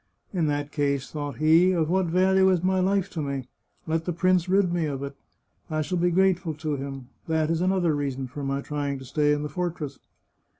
"In 0.33 0.47
that 0.47 0.71
case," 0.71 1.11
thought 1.11 1.37
he," 1.37 1.71
of 1.73 1.87
what 1.87 2.07
value 2.07 2.49
is 2.49 2.63
my 2.63 2.79
life 2.79 3.07
to 3.11 3.21
me? 3.21 3.47
Let 3.85 4.05
the 4.05 4.13
prince 4.13 4.49
rid 4.49 4.73
me 4.73 4.87
of 4.87 5.03
it. 5.03 5.15
I 5.69 5.83
shall 5.83 5.99
be 5.99 6.09
grateful 6.09 6.55
to 6.55 6.75
him. 6.75 7.09
That 7.27 7.51
is 7.51 7.61
another 7.61 7.95
reason 7.95 8.25
for 8.25 8.43
my 8.43 8.63
staying 8.63 9.35
in 9.35 9.43
the 9.43 9.47
fortress." 9.47 9.99